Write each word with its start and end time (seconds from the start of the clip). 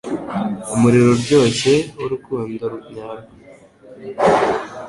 Umuriro 0.75 1.07
uryoshye 1.15 1.73
w'urukundo 1.99 2.65
nyarwo 2.93 3.33